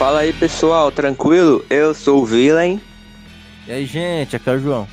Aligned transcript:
Fala 0.00 0.20
aí 0.20 0.32
pessoal, 0.32 0.90
tranquilo? 0.90 1.62
Eu 1.68 1.92
sou 1.92 2.22
o 2.22 2.24
Villain. 2.24 2.80
E 3.68 3.72
aí, 3.72 3.84
gente, 3.84 4.34
aqui 4.34 4.48
é 4.48 4.54
o 4.54 4.58
João. 4.58 4.88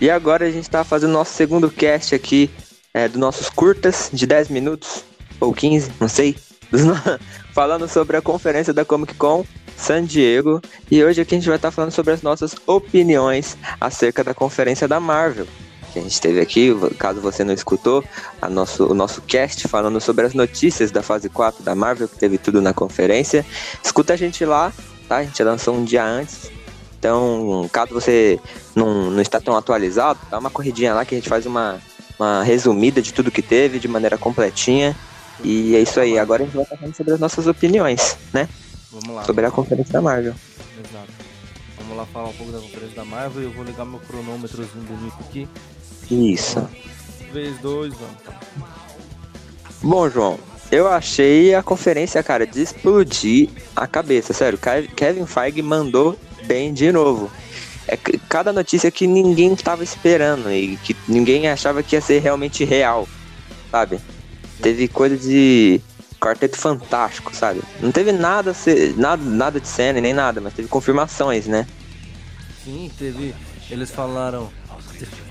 E 0.00 0.08
agora 0.08 0.46
a 0.46 0.50
gente 0.50 0.70
tá 0.70 0.82
fazendo 0.84 1.12
nosso 1.12 1.34
segundo 1.34 1.70
cast 1.70 2.14
aqui 2.14 2.50
é, 2.94 3.06
dos 3.06 3.18
nossos 3.18 3.50
curtas 3.50 4.08
de 4.10 4.26
10 4.26 4.48
minutos, 4.48 5.04
ou 5.38 5.52
15, 5.52 5.92
não 6.00 6.08
sei. 6.08 6.34
falando 7.52 7.86
sobre 7.86 8.16
a 8.16 8.22
conferência 8.22 8.72
da 8.72 8.86
Comic 8.86 9.12
Con 9.16 9.44
San 9.76 10.02
Diego. 10.06 10.62
E 10.90 11.04
hoje 11.04 11.20
aqui 11.20 11.34
a 11.34 11.38
gente 11.38 11.48
vai 11.48 11.56
estar 11.56 11.68
tá 11.68 11.72
falando 11.72 11.90
sobre 11.90 12.14
as 12.14 12.22
nossas 12.22 12.56
opiniões 12.66 13.54
acerca 13.78 14.24
da 14.24 14.32
conferência 14.32 14.88
da 14.88 14.98
Marvel. 14.98 15.46
Que 15.98 16.00
a 16.00 16.02
gente 16.08 16.20
teve 16.20 16.40
aqui, 16.40 16.70
caso 16.96 17.20
você 17.20 17.42
não 17.42 17.52
escutou, 17.52 18.04
a 18.40 18.48
nosso, 18.48 18.86
o 18.86 18.94
nosso 18.94 19.20
cast 19.22 19.66
falando 19.66 20.00
sobre 20.00 20.24
as 20.24 20.32
notícias 20.32 20.92
da 20.92 21.02
fase 21.02 21.28
4 21.28 21.64
da 21.64 21.74
Marvel, 21.74 22.08
que 22.08 22.16
teve 22.16 22.38
tudo 22.38 22.62
na 22.62 22.72
conferência. 22.72 23.44
Escuta 23.82 24.12
a 24.12 24.16
gente 24.16 24.44
lá, 24.44 24.72
tá? 25.08 25.16
A 25.16 25.24
gente 25.24 25.42
lançou 25.42 25.74
um 25.74 25.84
dia 25.84 26.04
antes. 26.04 26.50
Então, 26.98 27.68
caso 27.72 27.92
você 27.92 28.38
não, 28.74 29.10
não 29.10 29.20
está 29.20 29.40
tão 29.40 29.56
atualizado, 29.56 30.20
dá 30.30 30.38
uma 30.38 30.50
corridinha 30.50 30.94
lá 30.94 31.04
que 31.04 31.14
a 31.14 31.18
gente 31.18 31.28
faz 31.28 31.46
uma, 31.46 31.80
uma 32.18 32.42
resumida 32.44 33.02
de 33.02 33.12
tudo 33.12 33.30
que 33.30 33.42
teve, 33.42 33.80
de 33.80 33.88
maneira 33.88 34.16
completinha. 34.16 34.96
E 35.42 35.74
é 35.74 35.80
isso 35.80 35.98
aí. 35.98 36.18
Agora 36.18 36.42
a 36.42 36.46
gente 36.46 36.56
vai 36.56 36.64
falando 36.64 36.94
sobre 36.94 37.14
as 37.14 37.20
nossas 37.20 37.46
opiniões, 37.46 38.16
né? 38.32 38.48
Vamos 38.92 39.16
lá. 39.16 39.24
Sobre 39.24 39.46
a 39.46 39.50
conferência 39.50 39.92
da 39.92 40.00
Marvel. 40.00 40.34
Exato. 40.78 41.28
Vamos 41.88 41.96
lá 41.96 42.06
falar 42.12 42.28
um 42.28 42.34
pouco 42.34 42.52
da 42.52 42.58
conferência 42.58 42.96
da 42.96 43.04
Marvel. 43.04 43.44
Eu 43.44 43.50
vou 43.50 43.64
ligar 43.64 43.86
meu 43.86 43.98
cronômetrozinho 44.00 44.84
bonito 44.84 45.16
aqui. 45.20 45.48
Isso. 46.10 46.68
Vez 47.32 47.58
dois, 47.60 47.94
vamos. 47.94 48.16
Bom, 49.82 50.10
João, 50.10 50.38
eu 50.70 50.86
achei 50.86 51.54
a 51.54 51.62
conferência, 51.62 52.22
cara, 52.22 52.46
de 52.46 52.60
explodir 52.60 53.48
a 53.74 53.86
cabeça. 53.86 54.34
Sério, 54.34 54.58
Kevin 54.94 55.24
Feige 55.24 55.62
mandou 55.62 56.14
bem 56.44 56.74
de 56.74 56.92
novo. 56.92 57.30
É 57.86 57.96
cada 57.96 58.52
notícia 58.52 58.90
que 58.90 59.06
ninguém 59.06 59.54
estava 59.54 59.82
esperando 59.82 60.52
e 60.52 60.76
que 60.84 60.94
ninguém 61.08 61.48
achava 61.48 61.82
que 61.82 61.96
ia 61.96 62.02
ser 62.02 62.20
realmente 62.20 62.66
real, 62.66 63.08
sabe? 63.70 63.98
Teve 64.60 64.88
coisa 64.88 65.16
de 65.16 65.80
Quarteto 66.20 66.58
Fantástico, 66.58 67.34
sabe? 67.34 67.62
Não 67.80 67.90
teve 67.90 68.12
nada, 68.12 68.54
nada, 68.94 69.22
nada 69.24 69.58
de 69.58 69.68
cena 69.68 70.02
nem 70.02 70.12
nada, 70.12 70.38
mas 70.38 70.52
teve 70.52 70.68
confirmações, 70.68 71.46
né? 71.46 71.66
Sim, 72.68 72.90
teve. 72.98 73.34
Eles 73.70 73.90
falaram. 73.90 74.50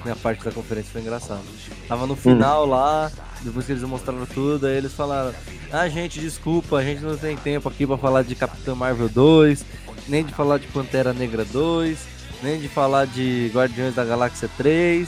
Minha 0.03 0.15
parte 0.15 0.43
da 0.43 0.51
conferência 0.51 0.91
foi 0.91 1.01
engraçada. 1.01 1.41
Tava 1.87 2.07
no 2.07 2.15
final 2.15 2.65
hum. 2.65 2.69
lá, 2.69 3.11
depois 3.41 3.65
que 3.65 3.73
eles 3.73 3.83
mostraram 3.83 4.25
tudo, 4.25 4.65
aí 4.65 4.75
eles 4.75 4.93
falaram: 4.93 5.31
Ah, 5.71 5.87
gente, 5.87 6.19
desculpa, 6.19 6.77
a 6.77 6.83
gente 6.83 7.03
não 7.03 7.15
tem 7.15 7.37
tempo 7.37 7.69
aqui 7.69 7.85
para 7.85 7.97
falar 7.97 8.23
de 8.23 8.33
Capitão 8.33 8.75
Marvel 8.75 9.07
2, 9.07 9.63
nem 10.07 10.25
de 10.25 10.33
falar 10.33 10.57
de 10.57 10.65
Pantera 10.67 11.13
Negra 11.13 11.45
2, 11.45 11.99
nem 12.41 12.59
de 12.59 12.67
falar 12.67 13.05
de 13.05 13.51
Guardiões 13.53 13.93
da 13.93 14.03
Galáxia 14.03 14.49
3. 14.57 15.07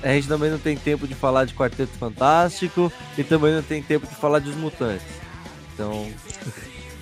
A 0.00 0.08
gente 0.10 0.28
também 0.28 0.48
não 0.48 0.58
tem 0.58 0.76
tempo 0.76 1.08
de 1.08 1.14
falar 1.16 1.44
de 1.44 1.54
Quarteto 1.54 1.92
Fantástico 1.98 2.92
e 3.16 3.24
também 3.24 3.52
não 3.52 3.62
tem 3.62 3.82
tempo 3.82 4.06
de 4.06 4.14
falar 4.14 4.38
dos 4.38 4.54
mutantes. 4.54 5.06
Então. 5.74 6.06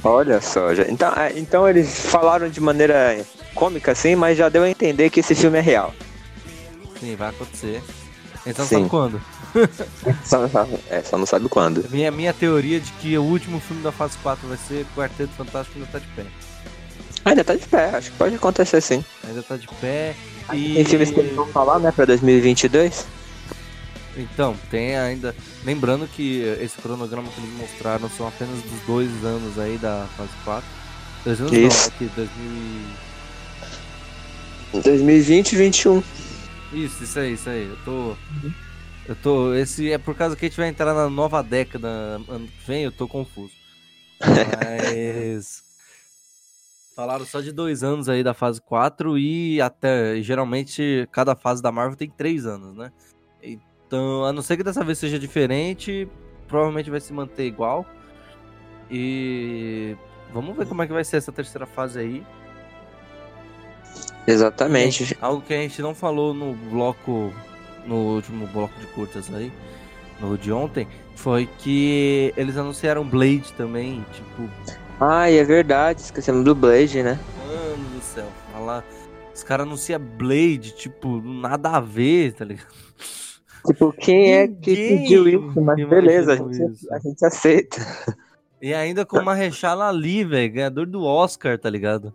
Olha 0.03 0.41
só, 0.41 0.75
já... 0.75 0.85
então, 0.89 1.13
é, 1.15 1.39
então 1.39 1.69
eles 1.69 2.07
falaram 2.07 2.49
de 2.49 2.61
maneira 2.61 3.23
cômica 3.57 3.93
assim, 3.93 4.15
mas 4.15 4.37
já 4.37 4.49
deu 4.49 4.63
a 4.63 4.71
entender 4.71 5.11
que 5.11 5.21
esse 5.21 5.35
filme 5.35 5.59
é 5.59 5.63
real. 5.63 5.93
Sim, 7.01 7.17
vai 7.17 7.31
acontecer. 7.31 7.83
Então 8.47 8.65
Sim. 8.65 8.77
sabe 8.77 8.89
quando? 8.89 9.21
só, 10.25 10.49
é, 10.89 11.03
só 11.03 11.19
não 11.19 11.27
sabe 11.27 11.49
quando. 11.49 11.85
Minha, 11.91 12.11
minha 12.11 12.33
teoria 12.33 12.79
de 12.79 12.93
que 12.93 13.19
o 13.19 13.23
último 13.23 13.59
filme 13.59 13.83
da 13.83 13.91
fase 13.91 14.17
4 14.23 14.47
vai 14.47 14.57
ser 14.57 14.87
Quarteto 14.95 15.33
Fantástico 15.33 15.79
ainda 15.79 15.91
tá 15.91 15.99
de 15.99 16.07
pé. 16.09 16.27
Ainda 17.25 17.45
tá 17.45 17.55
de 17.57 17.67
pé, 17.67 17.97
acho 17.97 18.13
que 18.13 18.17
pode 18.17 18.37
acontecer 18.37 18.81
sim. 18.81 19.05
Ainda 19.27 19.43
tá 19.43 19.57
de 19.57 19.67
pé. 19.81 20.15
E... 20.53 20.75
Tem 20.75 20.85
filmes 20.85 21.11
que 21.11 21.19
eles 21.19 21.35
vão 21.35 21.47
falar, 21.47 21.81
né, 21.81 21.91
pra 21.91 22.05
2022? 22.05 23.05
Então, 24.17 24.57
tem 24.71 24.97
ainda. 24.97 25.35
Lembrando 25.65 26.07
que 26.07 26.43
esse 26.61 26.81
cronograma 26.81 27.29
que 27.29 27.41
eles 27.41 27.53
mostraram 27.59 28.09
são 28.09 28.29
apenas 28.29 28.63
dos 28.63 28.81
dois 28.87 29.11
anos 29.25 29.59
aí 29.59 29.77
da 29.77 30.07
fase 30.17 30.31
4. 30.45 30.65
Dois 31.25 31.41
anos 31.41 31.53
Isso. 31.53 31.91
não, 31.91 31.97
aqui, 31.97 32.11
2000... 32.15 33.07
2020 34.81 35.53
e 35.53 35.57
21. 35.57 36.03
Isso, 36.73 37.05
isso 37.05 37.19
aí, 37.19 37.33
isso 37.33 37.49
aí. 37.49 37.67
Eu 37.69 37.77
tô. 37.85 38.17
Eu 39.09 39.17
tô. 39.17 39.55
Esse 39.55 39.91
é 39.91 39.99
por 39.99 40.15
causa 40.15 40.37
que 40.37 40.45
a 40.45 40.49
gente 40.49 40.57
vai 40.57 40.69
entrar 40.69 40.93
na 40.95 41.09
nova 41.09 41.43
década 41.43 41.89
ano 42.29 42.47
que 42.47 42.67
vem, 42.67 42.85
eu 42.85 42.93
tô 42.93 43.07
confuso. 43.07 43.53
Mas. 44.21 45.65
Falaram 46.97 47.27
só 47.27 47.43
de 47.43 47.53
dois 47.53 47.83
anos 47.83 48.09
aí 48.09 48.25
da 48.25 48.33
fase 48.33 48.61
4 48.61 49.19
e 49.19 49.61
até. 49.61 50.21
Geralmente 50.23 51.07
cada 51.13 51.37
fase 51.37 51.63
da 51.63 51.71
Marvel 51.71 51.97
tem 51.97 52.09
três 52.09 52.47
anos, 52.47 52.75
né? 52.75 52.91
Então, 53.43 54.25
a 54.25 54.33
não 54.33 54.43
ser 54.43 54.57
que 54.57 54.65
dessa 54.65 54.83
vez 54.83 54.99
seja 54.99 55.19
diferente, 55.19 56.09
provavelmente 56.49 56.91
vai 56.91 57.01
se 57.01 57.13
manter 57.13 57.47
igual. 57.47 57.87
E 58.91 59.97
vamos 60.33 60.57
ver 60.57 60.67
como 60.67 60.83
é 60.83 60.87
que 60.87 60.93
vai 60.93 61.05
ser 61.05 61.19
essa 61.19 61.31
terceira 61.31 61.67
fase 61.67 61.99
aí. 61.99 62.27
Exatamente. 64.27 65.05
Gente, 65.05 65.19
algo 65.21 65.43
que 65.43 65.55
a 65.55 65.59
gente 65.59 65.81
não 65.81 65.95
falou 65.95 66.35
no 66.35 66.55
bloco, 66.55 67.33
no 67.87 68.15
último 68.15 68.47
bloco 68.49 68.79
de 68.81 68.87
curtas 68.89 69.33
aí, 69.33 69.53
no 70.21 70.37
de 70.37 70.51
ontem, 70.51 70.89
foi 71.15 71.49
que 71.59 72.33
eles 72.37 72.57
anunciaram 72.57 73.05
Blade 73.05 73.53
também, 73.57 74.05
tipo, 74.13 74.49
ah, 74.99 75.31
é 75.31 75.45
verdade, 75.45 76.01
esquecemos 76.01 76.43
do 76.43 76.55
Blade, 76.55 77.03
né? 77.03 77.19
Mano 77.47 77.89
do 77.91 78.01
céu, 78.01 78.27
falar. 78.51 78.83
Os 79.35 79.43
caras 79.43 79.67
anunciam 79.67 80.01
Blade, 80.01 80.75
tipo, 80.75 81.21
nada 81.21 81.69
a 81.71 81.81
ver, 81.81 82.33
tá 82.33 82.47
ligado? 82.47 82.75
Tipo, 83.67 83.93
quem 83.93 84.33
é 84.33 84.49
que 84.49 84.75
pediu 84.75 85.29
isso? 85.29 85.61
Mas 85.61 85.87
beleza, 85.87 86.33
a 86.33 86.37
gente, 86.37 86.89
a 86.91 86.99
gente, 86.99 87.25
aceita. 87.27 87.85
E 88.63 88.73
ainda 88.73 89.05
com 89.05 89.19
uma 89.19 89.35
rechala 89.35 89.89
ali, 89.89 90.25
velho, 90.25 90.53
ganhador 90.53 90.87
do 90.87 91.05
Oscar, 91.05 91.59
tá 91.59 91.69
ligado? 91.69 92.15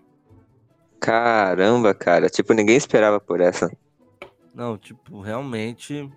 Caramba, 1.02 1.96
cara, 1.96 2.30
tipo, 2.30 2.54
ninguém 2.54 2.78
esperava 2.78 3.20
por 3.20 3.42
essa. 3.42 3.72
Não, 4.54 4.78
tipo, 4.78 5.20
realmente 5.20 6.08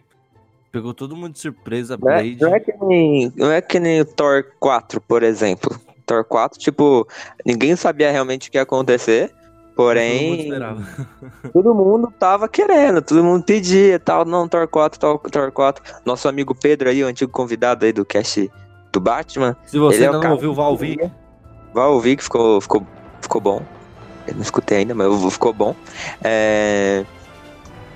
pegou 0.70 0.92
todo 0.92 1.16
mundo 1.16 1.32
de 1.32 1.38
surpresa, 1.38 1.96
Blade. 1.96 2.36
Não 2.38 2.48
é, 2.48 2.50
não 2.50 2.56
é, 2.56 2.60
que, 2.60 2.72
nem, 2.84 3.32
não 3.34 3.50
é 3.50 3.60
que 3.62 3.80
nem 3.80 4.00
o 4.02 4.04
Thor 4.04 4.44
4, 4.60 5.00
por 5.00 5.22
exemplo. 5.22 5.80
Thor 6.04 6.22
4, 6.22 6.58
tipo, 6.58 7.08
ninguém 7.46 7.74
sabia 7.76 8.12
realmente 8.12 8.48
o 8.48 8.52
que 8.52 8.58
ia 8.58 8.62
acontecer. 8.62 9.32
Porém, 9.74 10.50
todo 10.50 10.60
mundo, 10.60 10.86
todo 11.52 11.74
mundo 11.74 12.14
tava 12.18 12.46
querendo, 12.46 13.00
todo 13.00 13.24
mundo 13.24 13.42
pedia, 13.42 13.98
tal, 13.98 14.26
não, 14.26 14.46
Thor 14.46 14.68
4, 14.68 15.00
tal, 15.00 15.18
Thor 15.18 15.50
4. 15.50 15.82
Nosso 16.04 16.28
amigo 16.28 16.54
Pedro 16.54 16.90
aí, 16.90 17.02
o 17.02 17.06
antigo 17.06 17.32
convidado 17.32 17.86
aí 17.86 17.92
do 17.92 18.04
cast 18.04 18.52
do 18.92 19.00
Batman. 19.00 19.56
Se 19.64 19.78
você 19.78 20.02
é 20.02 20.06
ainda 20.06 20.18
é 20.18 20.20
não 20.20 20.32
ouviu, 20.32 20.52
vá 20.52 20.68
ouvir. 20.68 21.10
Vá 21.72 21.86
ouvir 21.86 22.16
que 22.16 22.22
ficou, 22.22 22.60
ficou, 22.60 22.86
ficou 23.22 23.40
bom. 23.40 23.73
Eu 24.26 24.34
não 24.34 24.42
escutei 24.42 24.78
ainda, 24.78 24.94
mas 24.94 25.32
ficou 25.32 25.52
bom. 25.52 25.74
É... 26.22 27.04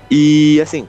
E, 0.09 0.59
assim, 0.61 0.87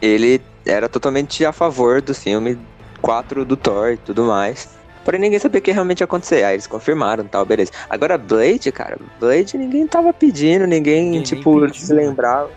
ele 0.00 0.40
era 0.64 0.88
totalmente 0.88 1.44
a 1.44 1.52
favor 1.52 2.00
do 2.00 2.14
filme 2.14 2.58
4 3.00 3.44
do 3.44 3.56
Thor 3.56 3.92
e 3.92 3.96
tudo 3.96 4.24
mais. 4.24 4.68
Porém, 5.04 5.20
ninguém 5.20 5.38
sabia 5.38 5.58
o 5.58 5.62
que 5.62 5.72
realmente 5.72 6.00
ia 6.00 6.04
acontecer. 6.04 6.44
Aí 6.44 6.54
eles 6.54 6.66
confirmaram 6.66 7.24
tal, 7.24 7.44
beleza. 7.44 7.72
Agora, 7.90 8.16
Blade, 8.16 8.70
cara, 8.70 8.98
Blade 9.18 9.58
ninguém 9.58 9.86
tava 9.86 10.12
pedindo, 10.12 10.66
ninguém, 10.66 11.06
ninguém 11.06 11.22
tipo, 11.22 11.60
pediu, 11.60 11.74
se 11.74 11.92
lembrava. 11.92 12.50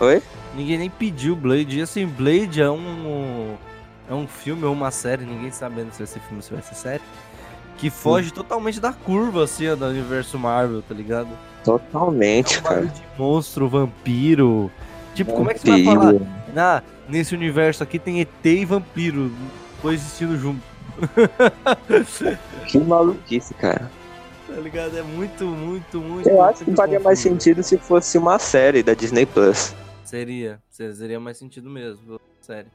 Oi? 0.00 0.22
Ninguém 0.54 0.78
nem 0.78 0.90
pediu 0.90 1.36
Blade. 1.36 1.78
E 1.78 1.82
assim, 1.82 2.06
Blade 2.06 2.60
é 2.60 2.70
um. 2.70 3.54
É 4.08 4.14
um 4.14 4.26
filme 4.26 4.64
ou 4.64 4.72
uma 4.72 4.90
série, 4.90 5.24
ninguém 5.24 5.50
sabendo 5.50 5.92
se 5.92 6.06
ser 6.06 6.20
filme 6.20 6.36
ou 6.36 6.42
se 6.42 6.52
vai 6.52 6.62
ser 6.62 6.74
série. 6.74 7.02
Que 7.78 7.90
foge 7.90 8.28
Sim. 8.28 8.34
totalmente 8.34 8.80
da 8.80 8.92
curva, 8.92 9.44
assim, 9.44 9.74
do 9.74 9.86
universo 9.86 10.38
Marvel, 10.38 10.82
tá 10.82 10.94
ligado? 10.94 11.28
Totalmente, 11.64 12.56
é 12.56 12.60
um 12.60 12.62
cara. 12.62 12.86
De 12.86 13.02
monstro, 13.18 13.68
vampiro. 13.68 14.70
Tipo, 15.14 15.32
vampiro. 15.32 15.36
como 15.36 15.50
é 15.50 15.54
que 15.54 15.60
você 15.60 15.70
vai 15.70 15.84
falar? 15.84 16.14
Ah, 16.56 16.82
nesse 17.08 17.34
universo 17.34 17.82
aqui 17.82 17.98
tem 17.98 18.20
ET 18.20 18.44
e 18.44 18.64
vampiro 18.64 19.30
coexistindo 19.82 20.38
junto. 20.38 20.62
que 22.66 22.78
maluquice, 22.78 23.54
cara. 23.54 23.90
Tá 24.46 24.60
ligado? 24.62 24.96
É 24.96 25.02
muito, 25.02 25.44
muito, 25.44 26.00
muito. 26.00 26.28
Eu 26.28 26.40
acho 26.40 26.64
que 26.64 26.74
faria 26.74 27.00
mais 27.00 27.18
sentido 27.18 27.64
se 27.64 27.76
fosse 27.76 28.16
uma 28.16 28.38
série 28.38 28.80
da 28.80 28.94
Disney 28.94 29.26
Plus. 29.26 29.74
Seria, 30.04 30.60
seria 30.70 31.18
mais 31.18 31.36
sentido 31.36 31.68
mesmo, 31.68 32.18
série. 32.40 32.68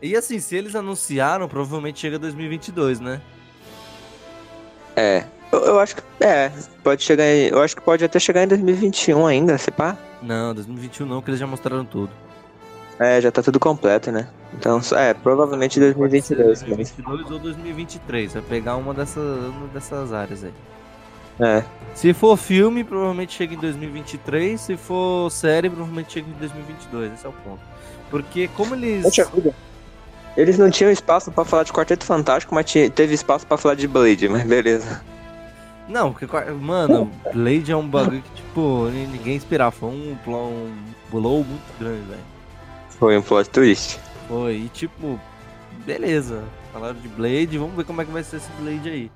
E 0.00 0.16
assim, 0.16 0.40
se 0.40 0.56
eles 0.56 0.74
anunciaram, 0.74 1.46
provavelmente 1.46 2.00
chega 2.00 2.18
2022, 2.18 2.98
né? 2.98 3.20
É, 4.96 5.24
eu, 5.52 5.60
eu, 5.60 5.78
acho 5.78 5.96
que 5.96 6.02
é, 6.20 6.50
pode 6.82 7.02
chegar, 7.02 7.24
em, 7.24 7.48
eu 7.48 7.62
acho 7.62 7.76
que 7.76 7.82
pode 7.82 8.04
até 8.04 8.18
chegar 8.18 8.42
em 8.42 8.48
2021 8.48 9.26
ainda, 9.26 9.58
se 9.58 9.70
pá? 9.70 9.96
Não, 10.22 10.54
2021 10.54 11.06
não, 11.06 11.16
porque 11.16 11.30
eles 11.30 11.40
já 11.40 11.46
mostraram 11.46 11.84
tudo. 11.84 12.10
É, 12.98 13.20
já 13.20 13.30
tá 13.30 13.42
tudo 13.42 13.60
completo, 13.60 14.10
né? 14.10 14.26
Então, 14.54 14.80
é, 14.96 15.12
provavelmente 15.12 15.78
2022. 15.78 16.62
2022 16.62 17.30
ou 17.30 17.38
2023. 17.38 18.32
Vai 18.32 18.42
pegar 18.42 18.76
uma 18.76 18.94
dessas, 18.94 19.22
uma 19.22 19.66
dessas 19.68 20.12
áreas 20.12 20.44
aí. 20.44 20.52
É. 21.38 21.62
Se 21.94 22.14
for 22.14 22.38
filme, 22.38 22.82
provavelmente 22.82 23.34
chega 23.34 23.54
em 23.54 23.58
2023. 23.58 24.58
Se 24.58 24.76
for 24.78 25.30
série, 25.30 25.68
provavelmente 25.68 26.14
chega 26.14 26.28
em 26.28 26.38
2022. 26.38 27.12
Esse 27.12 27.26
é 27.26 27.28
o 27.28 27.32
ponto. 27.32 27.60
Porque 28.10 28.48
como 28.48 28.74
eles. 28.74 29.04
Eles 30.36 30.58
não 30.58 30.70
tinham 30.70 30.90
espaço 30.90 31.32
para 31.32 31.44
falar 31.44 31.62
de 31.62 31.72
Quarteto 31.72 32.04
Fantástico, 32.04 32.54
mas 32.54 32.70
teve 32.70 33.14
espaço 33.14 33.46
para 33.46 33.56
falar 33.56 33.74
de 33.74 33.88
Blade, 33.88 34.28
mas 34.28 34.44
beleza. 34.44 35.02
Não, 35.88 36.12
porque, 36.12 36.26
mano, 36.50 37.10
Blade 37.32 37.70
é 37.70 37.76
um 37.76 37.88
bagulho 37.88 38.20
que, 38.20 38.42
tipo, 38.42 38.88
ninguém 38.88 39.36
esperava. 39.36 39.70
Foi 39.70 39.88
um, 39.88 40.12
um 40.26 40.86
blow 41.10 41.44
muito 41.44 41.78
grande, 41.78 42.02
velho. 42.08 42.24
Foi 42.90 43.16
um 43.16 43.22
plot 43.22 43.48
twist. 43.50 44.00
Foi, 44.28 44.56
e 44.56 44.68
tipo, 44.68 45.18
beleza. 45.84 46.44
Falaram 46.72 46.98
de 46.98 47.08
Blade, 47.08 47.56
vamos 47.56 47.76
ver 47.76 47.84
como 47.84 48.02
é 48.02 48.04
que 48.04 48.10
vai 48.10 48.24
ser 48.24 48.36
esse 48.36 48.50
Blade 48.52 48.88
aí. 48.88 49.10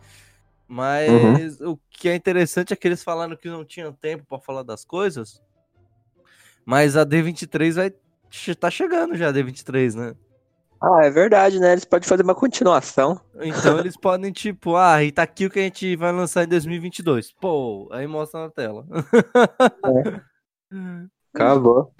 Mas 0.66 1.60
uhum. 1.60 1.72
o 1.72 1.78
que 1.90 2.08
é 2.08 2.14
interessante 2.14 2.72
é 2.72 2.76
que 2.76 2.86
eles 2.86 3.02
falaram 3.02 3.36
que 3.36 3.48
não 3.48 3.64
tinham 3.64 3.92
tempo 3.92 4.24
para 4.24 4.38
falar 4.38 4.62
das 4.62 4.84
coisas. 4.84 5.42
Mas 6.64 6.96
a 6.96 7.04
D23 7.04 7.72
vai 7.72 7.92
tá 8.54 8.70
chegando 8.70 9.16
já, 9.16 9.30
a 9.30 9.32
D23, 9.32 9.94
né? 9.96 10.14
Ah, 10.82 11.04
é 11.04 11.10
verdade, 11.10 11.60
né? 11.60 11.72
Eles 11.72 11.84
podem 11.84 12.08
fazer 12.08 12.22
uma 12.22 12.34
continuação. 12.34 13.20
Então 13.40 13.78
eles 13.78 13.96
podem, 13.96 14.32
tipo, 14.32 14.76
ah, 14.76 15.04
e 15.04 15.12
tá 15.12 15.22
aqui 15.22 15.44
o 15.44 15.50
que 15.50 15.58
a 15.58 15.62
gente 15.62 15.94
vai 15.96 16.10
lançar 16.10 16.44
em 16.44 16.48
2022. 16.48 17.32
Pô, 17.40 17.88
aí 17.92 18.06
mostra 18.06 18.40
na 18.40 18.50
tela. 18.50 18.86
É. 20.72 21.10
Acabou. 21.34 21.92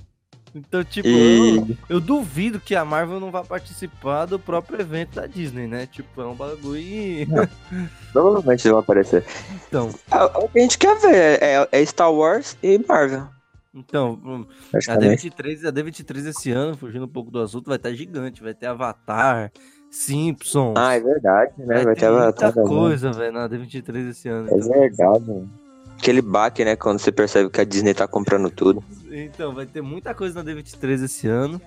Então, 0.55 0.83
tipo, 0.83 1.09
e... 1.09 1.59
eu, 1.59 1.77
eu, 1.89 2.01
duvido 2.01 2.59
que 2.59 2.75
a 2.75 2.85
Marvel 2.85 3.21
não 3.21 3.31
vá 3.31 3.45
participar 3.45 4.27
do 4.27 4.39
próprio 4.39 4.81
evento 4.81 5.17
da 5.17 5.27
Disney, 5.27 5.67
né? 5.67 5.87
Tipo, 5.87 6.23
é 6.23 6.27
um 6.27 6.35
bagulho. 6.35 6.81
Provavelmente 8.13 8.69
vão 8.69 8.79
aparecer. 8.79 9.25
Então. 9.69 9.91
É, 10.11 10.25
o 10.25 10.49
que 10.49 10.59
a 10.59 10.63
gente 10.63 10.79
quer 10.79 10.97
ver 10.99 11.43
é, 11.43 11.69
é 11.71 11.87
Star 11.87 12.13
Wars 12.13 12.57
e 12.63 12.79
Marvel. 12.79 13.29
Então, 13.73 14.47
a 14.89 14.97
D23, 14.97 15.65
a 15.65 15.73
D23 15.73 16.27
esse 16.29 16.51
ano, 16.51 16.77
fugindo 16.77 17.05
um 17.05 17.09
pouco 17.09 17.31
do 17.31 17.41
assunto, 17.41 17.67
vai 17.67 17.77
estar 17.77 17.93
gigante. 17.93 18.43
Vai 18.43 18.53
ter 18.53 18.67
Avatar, 18.67 19.53
Simpsons. 19.89 20.75
Ah, 20.77 20.97
é 20.97 21.01
verdade, 21.01 21.53
né? 21.59 21.67
Vai, 21.67 21.85
vai 21.85 21.95
ter, 21.95 22.01
ter 22.01 22.07
Avatar. 22.07 22.55
Muita 22.55 22.69
coisa, 22.69 23.13
velho, 23.13 23.33
na 23.33 23.49
D23 23.49 24.11
esse 24.11 24.29
ano. 24.29 24.49
É 24.49 24.57
então. 24.57 24.69
verdade, 24.69 25.29
mano. 25.29 25.51
Aquele 25.97 26.23
baque, 26.23 26.65
né? 26.65 26.75
Quando 26.75 26.99
você 26.99 27.13
percebe 27.13 27.49
que 27.49 27.61
a 27.61 27.65
Disney 27.65 27.95
tá 27.95 28.09
comprando 28.09 28.51
tudo. 28.51 28.83
Então, 29.11 29.55
vai 29.55 29.67
ter 29.67 29.83
muita 29.83 30.15
coisa 30.15 30.43
na 30.43 30.51
D23 30.51 31.05
esse 31.05 31.29
ano. 31.29 31.61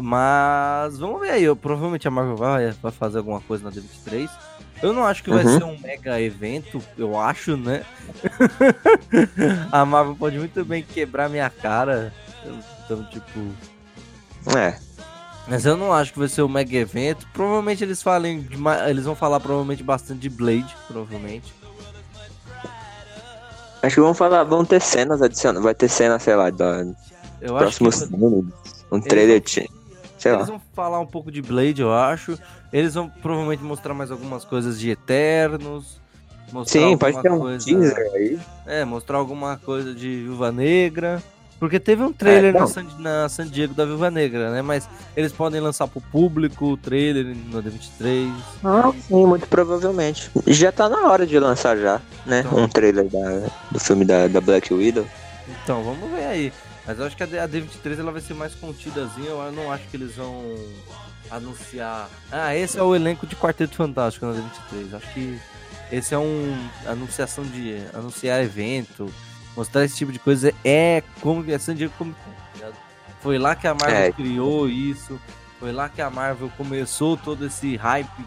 Mas 0.00 0.98
vamos 0.98 1.20
ver 1.20 1.30
aí. 1.30 1.44
Eu, 1.44 1.54
provavelmente 1.54 2.08
a 2.08 2.10
Marvel 2.10 2.36
vai, 2.36 2.70
vai 2.70 2.92
fazer 2.92 3.18
alguma 3.18 3.40
coisa 3.40 3.64
na 3.64 3.70
D23. 3.70 4.30
Eu 4.82 4.92
não 4.92 5.04
acho 5.04 5.22
que 5.22 5.30
vai 5.30 5.44
uhum. 5.44 5.58
ser 5.58 5.64
um 5.64 5.78
mega 5.78 6.20
evento, 6.20 6.82
eu 6.98 7.18
acho, 7.18 7.56
né? 7.56 7.84
a 9.70 9.84
Marvel 9.86 10.16
pode 10.16 10.38
muito 10.38 10.64
bem 10.64 10.82
quebrar 10.82 11.28
minha 11.28 11.48
cara. 11.48 12.12
Então, 12.84 13.04
tipo. 13.04 13.40
É. 14.56 14.76
Mas 15.46 15.64
eu 15.64 15.76
não 15.76 15.92
acho 15.92 16.12
que 16.12 16.18
vai 16.18 16.28
ser 16.28 16.42
um 16.42 16.48
mega 16.48 16.76
evento. 16.76 17.26
Provavelmente 17.32 17.84
eles 17.84 18.02
falem 18.02 18.40
de, 18.42 18.56
eles 18.88 19.04
vão 19.04 19.14
falar 19.14 19.38
provavelmente 19.38 19.82
bastante 19.82 20.20
de 20.20 20.28
Blade, 20.28 20.76
provavelmente. 20.88 21.52
Acho 23.82 23.94
que 23.96 24.00
vão 24.00 24.14
falar, 24.14 24.44
vão 24.44 24.64
ter 24.64 24.80
cenas 24.80 25.22
adicionadas, 25.22 25.62
vai 25.62 25.74
ter 25.74 25.88
cena, 25.88 26.18
sei 26.18 26.36
lá, 26.36 26.50
da 26.50 26.84
eu 27.40 27.56
próximos 27.56 28.04
que... 28.04 28.14
um 28.14 29.00
trailer, 29.00 29.36
eles 29.36 29.68
sei 30.22 30.32
eles 30.32 30.48
lá. 30.48 30.52
vão 30.54 30.62
falar 30.72 31.00
um 31.00 31.06
pouco 31.06 31.30
de 31.30 31.42
Blade, 31.42 31.82
eu 31.82 31.92
acho. 31.92 32.38
Eles 32.72 32.94
vão 32.94 33.08
provavelmente 33.08 33.62
mostrar 33.62 33.92
mais 33.92 34.10
algumas 34.10 34.44
coisas 34.44 34.78
de 34.78 34.90
Eternos. 34.90 36.00
Sim, 36.66 36.96
pode 36.96 37.20
ter 37.20 37.32
um 37.32 37.40
coisa... 37.40 37.64
teaser 37.64 38.10
aí. 38.14 38.38
É, 38.66 38.84
mostrar 38.84 39.18
alguma 39.18 39.56
coisa 39.56 39.94
de 39.94 40.22
Viúva 40.24 40.52
Negra. 40.52 41.22
Porque 41.58 41.78
teve 41.78 42.02
um 42.02 42.12
trailer 42.12 42.54
é, 42.54 42.58
na, 42.58 42.66
San, 42.66 42.86
na 42.98 43.28
San 43.28 43.46
Diego 43.46 43.72
da 43.72 43.84
Viúva 43.84 44.10
Negra, 44.10 44.50
né? 44.50 44.62
Mas 44.62 44.88
eles 45.16 45.32
podem 45.32 45.60
lançar 45.60 45.86
pro 45.86 46.00
público 46.00 46.66
o 46.66 46.76
trailer 46.76 47.24
no 47.24 47.62
D23. 47.62 48.32
Ah, 48.64 48.92
sim, 49.00 49.26
muito 49.26 49.46
provavelmente. 49.46 50.28
Já 50.48 50.72
tá 50.72 50.88
na 50.88 51.08
hora 51.08 51.24
de 51.24 51.38
lançar 51.38 51.76
já, 51.76 52.00
né? 52.26 52.42
Então, 52.44 52.58
um 52.58 52.68
trailer 52.68 53.08
da, 53.08 53.46
do 53.70 53.78
filme 53.78 54.04
da, 54.04 54.26
da 54.26 54.40
Black 54.40 54.74
Widow. 54.74 55.06
Então, 55.62 55.84
vamos 55.84 56.10
ver 56.10 56.24
aí. 56.24 56.52
Mas 56.86 56.98
eu 56.98 57.06
acho 57.06 57.16
que 57.16 57.22
a 57.22 57.26
D23 57.26 57.98
ela 57.98 58.12
vai 58.12 58.20
ser 58.20 58.34
mais 58.34 58.54
contidazinha. 58.54 59.30
Eu 59.30 59.52
não 59.52 59.70
acho 59.70 59.86
que 59.88 59.96
eles 59.96 60.16
vão 60.16 60.42
anunciar. 61.30 62.08
Ah, 62.30 62.54
esse 62.56 62.78
é 62.78 62.82
o 62.82 62.94
elenco 62.94 63.26
de 63.26 63.36
Quarteto 63.36 63.76
Fantástico 63.76 64.26
na 64.26 64.32
D23. 64.32 64.94
Acho 64.94 65.14
que 65.14 65.40
esse 65.90 66.14
é 66.14 66.18
um 66.18 66.56
anunciação 66.86 67.44
de 67.44 67.76
anunciar 67.94 68.42
evento 68.42 69.12
mostrar 69.56 69.84
esse 69.84 69.96
tipo 69.96 70.12
de 70.12 70.18
coisa 70.18 70.52
é 70.64 71.02
como 71.20 71.48
é 71.50 71.58
San 71.58 71.74
Diego 71.74 71.92
Comic 71.96 72.18
Con, 72.20 72.30
tá 72.58 72.72
Foi 73.20 73.38
lá 73.38 73.54
que 73.54 73.66
a 73.66 73.74
Marvel 73.74 73.98
é. 73.98 74.12
criou 74.12 74.68
isso, 74.68 75.20
foi 75.58 75.72
lá 75.72 75.88
que 75.88 76.00
a 76.00 76.10
Marvel 76.10 76.50
começou 76.56 77.16
todo 77.16 77.46
esse 77.46 77.76
hype 77.76 78.26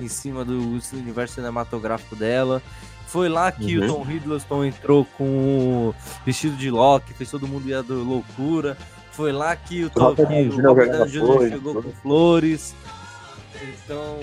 em 0.00 0.08
cima 0.08 0.44
do 0.44 0.58
universo 0.92 1.34
cinematográfico 1.34 2.16
dela. 2.16 2.60
Foi 3.06 3.28
lá 3.28 3.52
que 3.52 3.78
uhum. 3.78 3.84
o 3.84 3.88
Tom 3.88 4.10
Hiddleston 4.10 4.64
entrou 4.64 5.04
com 5.16 5.24
o 5.24 5.94
vestido 6.24 6.56
de 6.56 6.70
Loki, 6.70 7.14
fez 7.14 7.30
todo 7.30 7.46
mundo 7.46 7.68
ir 7.68 7.82
do 7.82 8.02
loucura. 8.02 8.76
Foi 9.12 9.30
lá 9.30 9.54
que 9.54 9.84
o 9.84 9.90
Tom 9.90 10.14
Jr. 10.14 11.48
chegou 11.50 11.82
com 11.82 11.92
flores. 11.92 12.74
Então, 13.62 14.18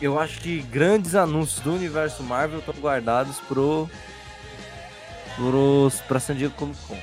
eu 0.00 0.18
acho 0.18 0.40
que 0.40 0.60
grandes 0.62 1.14
anúncios 1.14 1.60
do 1.60 1.74
universo 1.74 2.22
Marvel 2.22 2.60
estão 2.60 2.74
guardados 2.80 3.38
pro 3.40 3.88
pros, 5.36 6.00
pra 6.02 6.18
San 6.18 6.34
Diego 6.34 6.54
Comic 6.54 6.78
Con. 6.86 6.96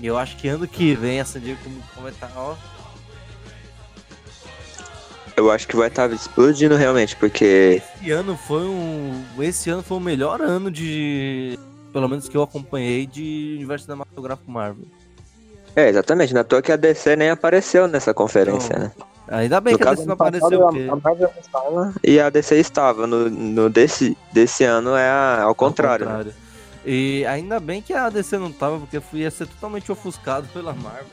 E 0.00 0.06
eu 0.06 0.18
acho 0.18 0.36
que 0.36 0.48
ano 0.48 0.66
que 0.66 0.94
vem 0.94 1.20
a 1.20 1.24
San 1.24 1.40
Diego 1.40 1.62
Comic 1.62 1.82
Con 1.94 2.02
vai 2.02 2.12
estar, 2.12 2.28
tá, 2.28 2.40
ó. 2.40 2.56
Eu 5.36 5.50
acho 5.50 5.66
que 5.66 5.76
vai 5.76 5.88
estar 5.88 6.08
tá 6.08 6.14
explodindo 6.14 6.76
realmente, 6.76 7.16
porque. 7.16 7.82
Esse 8.00 8.10
ano 8.10 8.36
foi 8.36 8.62
um. 8.62 9.24
Esse 9.40 9.70
ano 9.70 9.82
foi 9.82 9.96
o 9.96 10.00
melhor 10.00 10.40
ano 10.40 10.70
de. 10.70 11.58
Pelo 11.92 12.08
menos 12.08 12.28
que 12.28 12.36
eu 12.36 12.42
acompanhei 12.42 13.06
de 13.06 13.54
universo 13.56 13.84
cinematográfico 13.84 14.50
Marvel. 14.50 14.84
É, 15.76 15.88
exatamente. 15.88 16.32
Na 16.32 16.44
toa 16.44 16.62
que 16.62 16.72
a 16.72 16.76
DC 16.76 17.16
nem 17.16 17.30
apareceu 17.30 17.88
nessa 17.88 18.14
conferência, 18.14 18.72
então, 18.72 18.84
né? 18.84 18.92
Ainda 19.26 19.60
bem 19.60 19.72
no 19.72 19.78
que 19.78 19.88
a 19.88 19.94
DC 19.94 20.06
não 20.06 20.14
apareceu. 20.14 20.60
Passado, 20.60 20.90
a 20.90 20.96
Marvel 20.96 21.30
estava 21.40 21.94
e 22.02 22.20
a 22.20 22.30
DC 22.30 22.56
estava. 22.56 23.06
No, 23.06 23.28
no 23.30 23.70
desse, 23.70 24.16
desse 24.32 24.64
ano 24.64 24.94
é 24.94 25.08
a, 25.08 25.42
ao 25.42 25.54
contrário. 25.54 26.06
Ao 26.06 26.16
contrário. 26.16 26.30
Né? 26.30 26.44
E 26.86 27.24
ainda 27.26 27.58
bem 27.58 27.80
que 27.80 27.92
a 27.92 28.10
DC 28.10 28.36
não 28.38 28.52
tava, 28.52 28.78
porque 28.78 29.00
ia 29.14 29.30
ser 29.30 29.46
totalmente 29.46 29.90
ofuscado 29.90 30.46
pela 30.52 30.72
Marvel. 30.74 31.06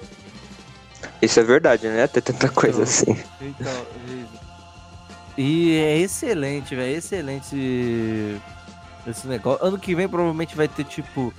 Isso 1.22 1.40
é 1.40 1.44
verdade, 1.44 1.88
né? 1.88 2.08
Ter 2.08 2.22
tanta 2.22 2.50
coisa 2.50 2.82
então, 2.82 2.84
assim. 2.84 3.24
Então, 3.40 3.86
e 5.38 5.76
é 5.76 5.98
excelente, 6.00 6.76
velho. 6.76 6.94
É 6.94 6.98
excelente 6.98 8.42
esse 9.08 9.28
negócio. 9.28 9.66
Ano 9.66 9.78
que 9.78 9.96
vem 9.96 10.08
provavelmente 10.08 10.56
vai 10.56 10.68
ter 10.68 10.84
tipo. 10.84 11.34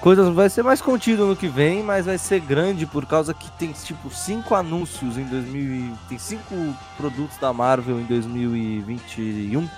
Coisas 0.00 0.32
vai 0.32 0.48
ser 0.48 0.62
mais 0.62 0.80
contido 0.80 1.26
no 1.26 1.34
que 1.34 1.48
vem, 1.48 1.82
mas 1.82 2.06
vai 2.06 2.16
ser 2.18 2.40
grande 2.40 2.86
por 2.86 3.04
causa 3.04 3.34
que 3.34 3.50
tem 3.58 3.72
tipo 3.72 4.10
cinco 4.10 4.54
anúncios 4.54 5.18
em 5.18 5.24
2000 5.24 5.98
tem 6.08 6.16
cinco 6.16 6.54
produtos 6.96 7.36
da 7.38 7.52
Marvel 7.52 7.98
em 7.98 8.04
2021 8.04 9.68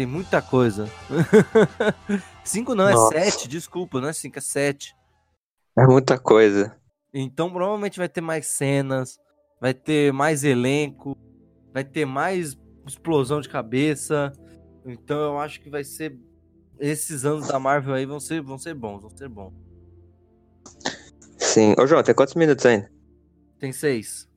tem 0.00 0.06
muita 0.06 0.40
coisa. 0.40 0.88
cinco 2.42 2.74
não, 2.74 2.88
é 2.88 2.94
Nossa. 2.94 3.18
é 3.18 3.30
sete, 3.30 3.46
desculpa, 3.46 4.00
não 4.00 4.08
é 4.08 4.14
cinco, 4.14 4.38
é 4.38 4.40
sete. 4.40 4.96
É 5.76 5.86
muita 5.86 6.18
coisa. 6.18 6.74
Então 7.12 7.50
provavelmente 7.50 7.98
vai 7.98 8.08
ter 8.08 8.20
mais 8.20 8.46
cenas, 8.46 9.18
vai 9.60 9.74
ter 9.74 10.12
mais 10.12 10.44
elenco, 10.44 11.16
vai 11.72 11.84
ter 11.84 12.04
mais 12.04 12.56
explosão 12.86 13.40
de 13.40 13.48
cabeça. 13.48 14.32
Então 14.84 15.18
eu 15.18 15.38
acho 15.38 15.60
que 15.60 15.70
vai 15.70 15.84
ser. 15.84 16.16
Esses 16.78 17.24
anos 17.24 17.48
da 17.48 17.58
Marvel 17.58 17.94
aí 17.94 18.06
vão 18.06 18.18
ser, 18.18 18.40
vão 18.40 18.56
ser 18.56 18.74
bons, 18.74 19.02
vão 19.02 19.10
ser 19.14 19.28
bons. 19.28 19.52
Sim. 21.36 21.74
Ô 21.78 21.86
João, 21.86 22.02
tem 22.02 22.14
quantos 22.14 22.34
minutos 22.34 22.64
ainda? 22.64 22.90
Tem 23.58 23.72
seis. 23.72 24.28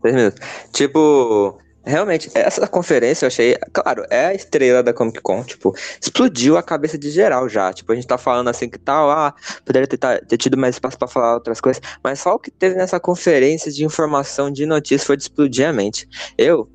Seis 0.00 0.14
minutos. 0.14 0.40
Tipo, 0.72 1.58
Realmente, 1.86 2.28
essa 2.34 2.66
conferência 2.66 3.24
eu 3.24 3.28
achei, 3.28 3.56
claro, 3.72 4.04
é 4.10 4.26
a 4.26 4.34
estrela 4.34 4.82
da 4.82 4.92
Comic 4.92 5.20
Con, 5.20 5.44
tipo, 5.44 5.72
explodiu 6.02 6.56
a 6.56 6.62
cabeça 6.62 6.98
de 6.98 7.12
geral 7.12 7.48
já. 7.48 7.72
Tipo, 7.72 7.92
a 7.92 7.94
gente 7.94 8.08
tá 8.08 8.18
falando 8.18 8.48
assim 8.48 8.68
que 8.68 8.76
tal, 8.76 9.08
ah, 9.08 9.32
poderia 9.64 9.86
ter, 9.86 9.96
ter 10.26 10.36
tido 10.36 10.56
mais 10.56 10.74
espaço 10.74 10.98
para 10.98 11.06
falar 11.06 11.34
outras 11.34 11.60
coisas, 11.60 11.80
mas 12.02 12.18
só 12.18 12.34
o 12.34 12.40
que 12.40 12.50
teve 12.50 12.74
nessa 12.74 12.98
conferência 12.98 13.70
de 13.70 13.84
informação, 13.84 14.50
de 14.50 14.66
notícias, 14.66 15.04
foi 15.04 15.16
de 15.16 15.22
explodir 15.22 15.68
a 15.68 15.72
mente. 15.72 16.08
Eu, 16.36 16.68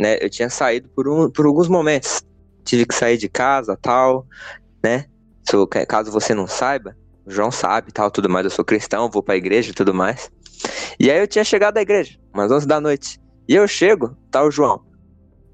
né, 0.00 0.18
eu 0.20 0.28
tinha 0.28 0.50
saído 0.50 0.88
por, 0.88 1.08
um, 1.08 1.30
por 1.30 1.46
alguns 1.46 1.68
momentos, 1.68 2.24
tive 2.64 2.86
que 2.86 2.94
sair 2.94 3.18
de 3.18 3.28
casa, 3.28 3.78
tal, 3.80 4.26
né, 4.82 5.04
caso 5.86 6.10
você 6.10 6.34
não 6.34 6.48
saiba, 6.48 6.96
o 7.24 7.30
João 7.30 7.52
sabe, 7.52 7.92
tal, 7.92 8.10
tudo 8.10 8.28
mais, 8.28 8.44
eu 8.44 8.50
sou 8.50 8.64
cristão, 8.64 9.08
vou 9.08 9.22
pra 9.22 9.36
igreja 9.36 9.70
e 9.70 9.74
tudo 9.74 9.94
mais. 9.94 10.28
E 10.98 11.08
aí 11.08 11.20
eu 11.20 11.28
tinha 11.28 11.44
chegado 11.44 11.74
da 11.74 11.82
igreja, 11.82 12.18
umas 12.34 12.50
11 12.50 12.66
da 12.66 12.80
noite. 12.80 13.24
E 13.48 13.54
eu 13.54 13.66
chego, 13.68 14.16
tá 14.30 14.42
o 14.42 14.50
João. 14.50 14.84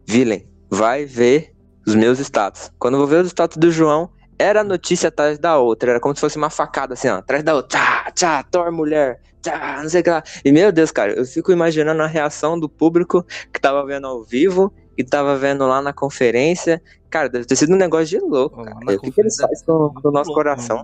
Vilen, 0.08 0.49
vai 0.70 1.04
ver 1.04 1.52
os 1.87 1.94
meus 1.94 2.18
status. 2.18 2.70
Quando 2.78 2.94
eu 2.94 2.99
vou 3.00 3.06
ver 3.06 3.22
os 3.22 3.28
status 3.28 3.56
do 3.56 3.70
João, 3.70 4.11
era 4.38 4.64
notícia 4.64 5.08
atrás 5.08 5.38
da 5.38 5.58
outra. 5.58 5.90
Era 5.90 6.00
como 6.00 6.14
se 6.14 6.20
fosse 6.20 6.37
uma 6.37 6.50
facada 6.50 6.94
assim, 6.94 7.08
ó, 7.08 7.16
atrás 7.16 7.42
da 7.42 7.54
outra. 7.54 7.78
Tchá, 7.78 8.11
tchá, 8.12 8.42
Thor 8.44 8.72
mulher. 8.72 9.20
Tchá, 9.42 9.80
não 9.82 9.88
sei 9.88 10.00
o 10.00 10.04
que 10.04 10.11
lá. 10.11 10.22
E 10.44 10.52
meu 10.52 10.72
Deus, 10.72 10.90
cara, 10.90 11.12
eu 11.12 11.25
fico 11.25 11.52
imaginando 11.52 12.02
a 12.02 12.06
reação 12.06 12.58
do 12.58 12.68
público 12.68 13.25
que 13.52 13.61
tava 13.61 13.84
vendo 13.84 14.06
ao 14.06 14.22
vivo 14.25 14.72
e 14.96 15.04
tava 15.04 15.37
vendo 15.37 15.66
lá 15.66 15.82
na 15.82 15.92
conferência. 15.92 16.82
Cara, 17.12 17.28
deve 17.28 17.45
ter 17.45 17.57
sido 17.57 17.75
um 17.75 17.76
negócio 17.76 18.07
de 18.07 18.19
louco, 18.19 18.64
cara. 18.64 18.97
O 18.97 18.99
que, 18.99 19.11
que 19.11 19.21
eles 19.21 19.37
fazem 19.37 19.66
com, 19.66 19.90
com 19.90 20.09
o 20.09 20.11
nosso 20.11 20.31
louco, 20.31 20.42
coração? 20.42 20.83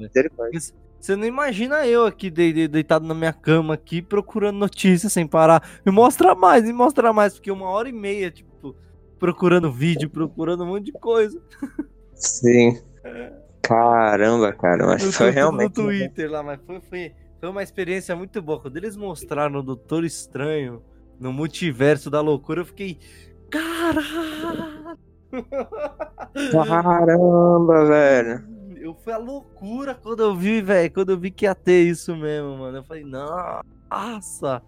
Você 1.00 1.16
não 1.16 1.25
imagina 1.25 1.87
eu 1.87 2.04
aqui 2.04 2.28
de, 2.28 2.52
de, 2.52 2.68
deitado 2.68 3.06
na 3.06 3.14
minha 3.14 3.32
cama 3.32 3.73
aqui 3.73 4.02
procurando 4.02 4.58
notícias 4.58 5.11
sem 5.11 5.26
parar. 5.26 5.66
Me 5.87 5.90
mostra 5.90 6.35
mais, 6.35 6.64
me 6.64 6.73
mostra 6.75 7.14
mais, 7.14 7.32
porque 7.32 7.50
uma 7.50 7.70
hora 7.70 7.88
e 7.88 7.92
meia, 7.92 8.30
tipo, 8.30 8.76
procurando 9.18 9.73
vídeo, 9.73 10.11
procurando 10.11 10.64
um 10.64 10.66
monte 10.66 10.85
de 10.85 10.92
coisa. 10.92 11.40
Sim. 12.12 12.78
Caramba, 13.62 14.52
cara, 14.52 14.87
mas 14.87 15.02
no, 15.02 15.11
foi 15.11 15.30
realmente. 15.30 15.78
No 15.78 15.85
Twitter 15.85 16.30
lá, 16.30 16.42
mas 16.42 16.61
foi, 16.66 16.80
foi, 16.82 17.12
foi 17.40 17.49
uma 17.49 17.62
experiência 17.62 18.14
muito 18.14 18.42
boa. 18.42 18.61
Quando 18.61 18.76
eles 18.76 18.99
mostraram 18.99 19.61
o 19.61 19.62
Doutor 19.62 20.04
Estranho 20.04 20.82
no 21.18 21.32
multiverso 21.32 22.11
da 22.11 22.20
loucura, 22.20 22.61
eu 22.61 22.66
fiquei. 22.66 22.99
Caralho! 23.50 24.77
Caramba, 26.52 27.85
velho 27.85 28.58
eu 28.88 28.94
fui 28.94 29.12
a 29.12 29.18
loucura 29.18 29.94
quando 29.94 30.23
eu 30.23 30.35
vi, 30.35 30.62
velho. 30.62 30.90
Quando 30.90 31.11
eu 31.11 31.18
vi 31.18 31.30
que 31.30 31.44
ia 31.44 31.54
ter 31.54 31.82
isso 31.82 32.16
mesmo, 32.16 32.56
mano. 32.56 32.78
Eu 32.78 32.85
falei, 32.85 33.04
nossa. 33.04 34.62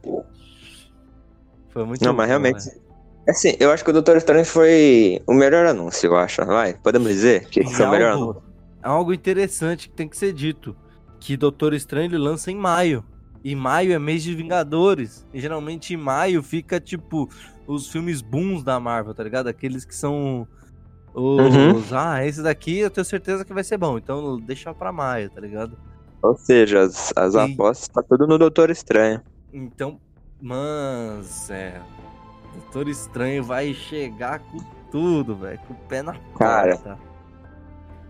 Foi 1.71 1.85
muito 1.85 2.05
Não, 2.05 2.13
mas 2.13 2.29
realmente. 2.29 2.65
Véio. 2.65 2.81
Assim, 3.29 3.57
eu 3.61 3.71
acho 3.71 3.85
que 3.85 3.91
o 3.91 3.93
Doutor 3.93 4.17
Estranho 4.17 4.45
foi 4.45 5.23
o 5.27 5.33
melhor 5.33 5.67
anúncio, 5.67 6.09
eu 6.09 6.17
acho. 6.17 6.45
Vai, 6.45 6.75
podemos 6.75 7.09
dizer 7.09 7.49
que 7.49 7.65
foi 7.65 7.87
o 7.87 7.91
melhor 7.91 8.13
anúncio. 8.13 8.43
É 8.83 8.89
algo 8.89 9.13
interessante 9.13 9.89
que 9.89 9.95
tem 9.95 10.09
que 10.09 10.17
ser 10.17 10.33
dito. 10.33 10.77
Que 11.19 11.37
Doutor 11.37 11.75
Estranho 11.75 12.07
ele 12.07 12.19
lança 12.19 12.51
em 12.51 12.57
maio. 12.57 13.05
E 13.43 13.55
maio 13.55 13.93
é 13.93 13.99
mês 13.99 14.23
de 14.23 14.35
Vingadores. 14.35 15.27
E 15.33 15.41
geralmente 15.41 15.95
em 15.95 15.97
maio 15.97 16.43
fica, 16.43 16.79
tipo, 16.79 17.29
os 17.67 17.91
filmes 17.91 18.21
booms 18.21 18.63
da 18.63 18.79
Marvel, 18.79 19.15
tá 19.15 19.23
ligado? 19.23 19.49
Aqueles 19.49 19.85
que 19.85 19.95
são 19.95 20.47
os, 21.13 21.57
uhum. 21.57 21.85
ah, 21.93 22.25
esse 22.25 22.43
daqui 22.43 22.79
eu 22.79 22.91
tenho 22.91 23.05
certeza 23.05 23.45
que 23.45 23.53
vai 23.53 23.65
ser 23.65 23.77
bom, 23.77 23.99
então 23.99 24.39
deixa 24.39 24.73
pra 24.73 24.93
maio, 24.93 25.29
tá 25.29 25.41
ligado? 25.41 25.77
Ou 26.23 26.37
seja, 26.37 26.83
as, 26.83 27.13
as 27.17 27.35
e... 27.35 27.39
apostas 27.39 27.89
tá 27.89 28.03
tudo 28.03 28.27
no 28.27 28.39
Doutor 28.39 28.71
Estranho. 28.71 29.21
Então, 29.53 30.01
mas, 30.41 31.51
é. 31.51 31.81
Doutor 32.55 32.89
Estranho 32.89 33.43
vai 33.43 33.73
chegar 33.75 34.39
com 34.39 34.59
tudo, 34.91 35.35
velho, 35.37 35.59
com 35.67 35.75
o 35.75 35.77
pé 35.89 36.03
na 36.03 36.15
Cara, 36.39 36.77
porta. 36.77 36.99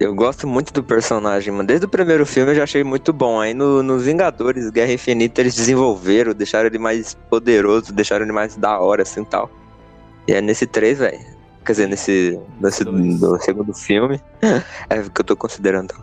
Eu 0.00 0.14
gosto 0.14 0.46
muito 0.46 0.72
do 0.72 0.82
personagem, 0.82 1.52
mano. 1.52 1.66
Desde 1.66 1.84
o 1.84 1.88
primeiro 1.88 2.24
filme 2.24 2.52
eu 2.52 2.54
já 2.54 2.62
achei 2.62 2.82
muito 2.82 3.12
bom. 3.12 3.38
Aí 3.38 3.52
no, 3.52 3.82
nos 3.82 4.02
Vingadores, 4.02 4.70
Guerra 4.70 4.94
Infinita, 4.94 5.42
eles 5.42 5.54
desenvolveram, 5.54 6.32
deixaram 6.32 6.68
ele 6.68 6.78
mais 6.78 7.12
poderoso, 7.28 7.92
deixaram 7.92 8.24
ele 8.24 8.32
mais 8.32 8.56
da 8.56 8.80
hora, 8.80 9.02
assim 9.02 9.22
tal. 9.22 9.50
E 10.26 10.32
é 10.32 10.40
nesse 10.40 10.66
3, 10.66 11.00
velho. 11.00 11.20
Quer 11.66 11.72
dizer, 11.72 11.86
nesse, 11.86 12.40
nesse 12.58 12.82
no 12.82 13.38
segundo 13.42 13.74
filme. 13.74 14.18
é 14.88 15.00
o 15.00 15.10
que 15.10 15.20
eu 15.20 15.24
tô 15.24 15.36
considerando. 15.36 15.94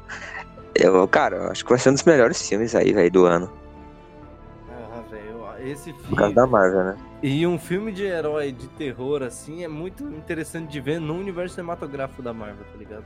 Eu, 0.75 1.07
cara, 1.07 1.37
eu 1.37 1.51
acho 1.51 1.63
que 1.63 1.69
vai 1.71 1.79
ser 1.79 1.89
um 1.89 1.93
dos 1.93 2.03
melhores 2.03 2.39
filmes 2.47 2.75
aí, 2.75 2.93
velho, 2.93 3.09
do 3.09 3.25
ano. 3.25 3.51
Ah, 4.69 5.01
velho, 5.09 5.71
esse 5.71 5.85
filme. 5.85 6.09
Por 6.09 6.17
causa 6.19 6.35
da 6.35 6.45
Marvel, 6.45 6.83
né? 6.83 6.97
E 7.23 7.47
um 7.47 7.57
filme 7.57 7.91
de 7.91 8.03
herói 8.03 8.51
de 8.51 8.67
terror, 8.67 9.23
assim, 9.23 9.63
é 9.63 9.67
muito 9.67 10.03
interessante 10.03 10.71
de 10.71 10.79
ver 10.79 11.01
no 11.01 11.15
universo 11.15 11.55
cinematográfico 11.55 12.21
da 12.21 12.31
Marvel, 12.31 12.63
tá 12.71 12.77
ligado? 12.77 13.03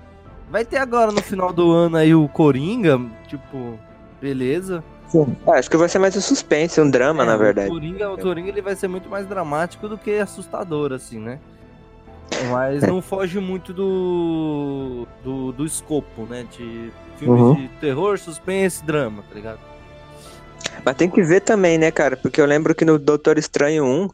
Vai 0.52 0.66
ter 0.66 0.78
agora 0.78 1.14
no 1.14 1.22
final 1.24 1.54
do 1.54 1.72
ano 1.72 1.96
aí 1.96 2.14
o 2.14 2.28
Coringa, 2.28 3.00
tipo, 3.26 3.80
beleza. 4.22 4.84
É, 5.48 5.52
acho 5.58 5.70
que 5.70 5.78
vai 5.78 5.88
ser 5.88 5.98
mais 5.98 6.16
um 6.18 6.20
suspense, 6.20 6.80
um 6.82 6.90
drama, 6.90 7.24
é, 7.24 7.26
na 7.26 7.38
verdade. 7.38 7.70
O 7.70 7.74
Coringa, 7.74 8.12
o 8.12 8.18
Coringa 8.18 8.50
ele 8.50 8.62
vai 8.62 8.76
ser 8.76 8.90
muito 8.90 9.10
mais 9.10 9.26
dramático 9.26 9.88
do 9.88 9.98
que 9.98 10.18
assustador, 10.18 10.92
assim, 10.92 11.20
né? 11.20 11.40
Mas 12.50 12.84
não 12.84 13.02
foge 13.02 13.40
muito 13.40 13.72
do, 13.72 15.08
do, 15.24 15.54
do 15.54 15.66
escopo, 15.66 16.24
né? 16.24 16.46
De 16.52 16.92
filmes 17.18 17.42
uhum. 17.42 17.54
de 17.56 17.68
terror, 17.80 18.18
suspense, 18.20 18.84
drama, 18.84 19.24
tá 19.30 19.36
ligado? 19.36 19.60
Mas 20.84 20.96
tem 20.98 21.10
que 21.10 21.22
ver 21.22 21.42
também, 21.42 21.78
né, 21.78 21.92
cara? 21.92 22.18
Porque 22.18 22.42
eu 22.42 22.46
lembro 22.46 22.76
que 22.76 22.84
no 22.84 23.00
Doutor 23.00 23.38
Estranho 23.38 23.86
1 23.86 24.10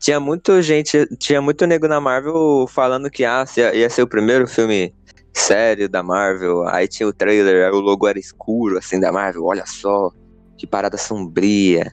tinha 0.00 0.18
muita 0.18 0.60
gente, 0.62 1.06
tinha 1.16 1.40
muito 1.40 1.64
nego 1.64 1.86
na 1.86 2.00
Marvel 2.00 2.66
falando 2.68 3.08
que 3.08 3.24
ah, 3.24 3.44
ia 3.72 3.88
ser 3.88 4.02
o 4.02 4.06
primeiro 4.06 4.48
filme 4.48 4.92
sério 5.36 5.88
da 5.88 6.02
Marvel. 6.02 6.66
Aí 6.68 6.88
tinha 6.88 7.08
o 7.08 7.12
trailer, 7.12 7.72
o 7.72 7.80
logo 7.80 8.08
era 8.08 8.18
escuro, 8.18 8.78
assim, 8.78 8.98
da 8.98 9.12
Marvel. 9.12 9.44
Olha 9.44 9.66
só, 9.66 10.10
que 10.56 10.66
parada 10.66 10.96
sombria. 10.96 11.92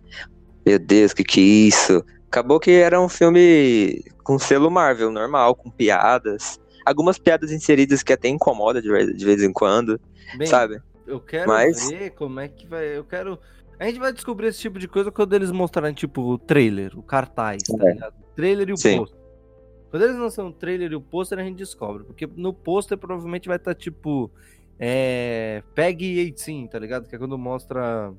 Meu 0.66 0.80
Deus, 0.80 1.14
que 1.14 1.24
que 1.24 1.40
é 1.40 1.68
isso? 1.68 2.04
Acabou 2.28 2.60
que 2.60 2.72
era 2.72 3.00
um 3.00 3.10
filme 3.10 4.04
com 4.24 4.40
selo 4.40 4.72
Marvel, 4.72 5.12
normal, 5.12 5.56
com 5.56 5.70
piadas. 5.70 6.60
Algumas 6.86 7.18
piadas 7.18 7.52
inseridas 7.52 8.02
que 8.02 8.14
até 8.14 8.28
incomoda 8.28 8.82
de 8.82 8.90
vez, 8.90 9.16
de 9.16 9.26
vez 9.26 9.44
em 9.44 9.54
quando, 9.54 10.00
Bem, 10.38 10.48
sabe? 10.48 10.82
Eu 11.06 11.20
quero 11.20 11.48
Mas... 11.48 11.90
ver 11.90 12.12
como 12.12 12.40
é 12.40 12.48
que 12.48 12.66
vai. 12.66 12.98
Eu 12.98 13.04
quero. 13.04 13.38
A 13.80 13.86
gente 13.86 14.00
vai 14.00 14.14
descobrir 14.14 14.48
esse 14.48 14.60
tipo 14.60 14.80
de 14.80 14.88
coisa 14.88 15.12
quando 15.12 15.34
eles 15.34 15.52
mostrarem, 15.52 15.94
tipo, 15.94 16.22
o 16.22 16.38
trailer, 16.38 16.98
o 16.98 17.04
cartaz, 17.04 17.64
tá 17.64 17.88
é. 17.88 17.94
ligado? 17.94 18.14
O 18.14 18.36
trailer 18.36 18.70
e 18.70 18.74
o 18.74 18.78
Sim. 18.78 18.98
pôster. 18.98 19.23
Quando 19.94 20.04
eles 20.06 20.18
lançam 20.18 20.48
o 20.48 20.52
trailer 20.52 20.92
e 20.92 20.96
o 20.96 21.02
pôster, 21.02 21.38
a 21.38 21.44
gente 21.44 21.58
descobre. 21.58 22.04
Porque 22.04 22.28
no 22.36 22.52
pôster 22.52 22.98
provavelmente 22.98 23.48
vai 23.48 23.58
estar, 23.58 23.76
tá, 23.76 23.80
tipo, 23.80 24.32
é, 24.80 25.62
PEG 25.76 26.32
18, 26.32 26.72
tá 26.72 26.80
ligado? 26.80 27.08
Que 27.08 27.16
é 27.16 27.20
quando 27.20 27.38
mostra 27.38 28.12